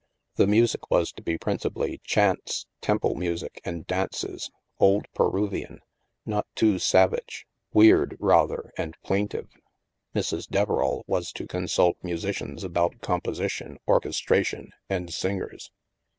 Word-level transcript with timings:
The 0.33 0.47
music 0.47 0.89
was 0.89 1.11
to 1.11 1.21
be 1.21 1.37
principally 1.37 2.01
chants, 2.03 2.65
temple 2.81 3.13
music, 3.13 3.61
and 3.63 3.85
dances. 3.85 4.49
Old 4.79 5.05
Peruvian— 5.13 5.79
not 6.25 6.47
too 6.55 6.79
sav 6.79 7.13
age; 7.13 7.45
weird, 7.71 8.17
rather, 8.19 8.71
and 8.79 8.97
plaintive. 9.03 9.49
Mrs. 10.15 10.49
Deverall 10.49 11.03
was 11.05 11.31
to 11.33 11.45
consult 11.45 11.97
musicians 12.01 12.63
about 12.63 13.01
composition, 13.01 13.77
orches 13.87 14.19
tration, 14.25 14.69
and 14.89 15.13
singers. 15.13 15.69